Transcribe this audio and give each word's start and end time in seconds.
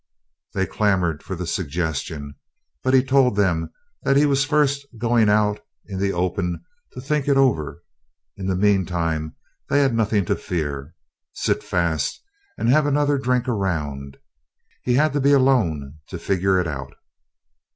They 0.55 0.65
clamored 0.65 1.21
for 1.21 1.35
the 1.35 1.45
suggestion, 1.45 2.33
but 2.81 2.95
he 2.95 3.03
told 3.03 3.35
them 3.35 3.71
that 4.01 4.17
he 4.17 4.25
was 4.25 4.43
first 4.45 4.87
going 4.97 5.29
out 5.29 5.59
into 5.85 6.01
the 6.03 6.11
open 6.11 6.65
to 6.93 7.01
think 7.01 7.27
it 7.27 7.37
over. 7.37 7.83
In 8.35 8.47
the 8.47 8.55
meantime 8.55 9.35
they 9.69 9.79
had 9.81 9.93
nothing 9.93 10.25
to 10.25 10.35
fear. 10.35 10.95
Sit 11.33 11.61
fast 11.63 12.19
and 12.57 12.67
have 12.67 12.87
another 12.87 13.19
drink 13.19 13.47
around. 13.47 14.17
He 14.81 14.95
had 14.95 15.13
to 15.13 15.21
be 15.21 15.33
alone 15.33 15.99
to 16.07 16.17
figure 16.17 16.59
it 16.59 16.65
out. 16.65 16.95